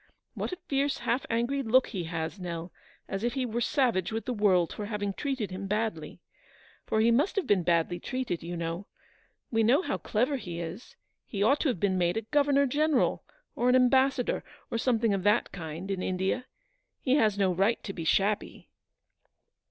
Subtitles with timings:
[0.33, 2.71] What a fierce, half angry look he has, Xell,
[3.07, 6.19] as if he were savage with the world for having treated him badly.
[6.87, 8.87] For he must have been badly treated, you know.
[9.53, 10.95] TTe know how clever he is.
[11.27, 13.23] He ought to have been made a governor general,
[13.55, 16.47] or an ambassador, or something of that kind, in India.
[16.99, 18.69] He has no right to be shabby."